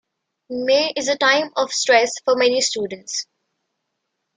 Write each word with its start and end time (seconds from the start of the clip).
May 0.49 0.91
is 0.97 1.09
a 1.09 1.15
time 1.15 1.51
of 1.55 1.71
stress 1.71 2.11
for 2.25 2.35
many 2.35 2.59
students. 2.61 3.27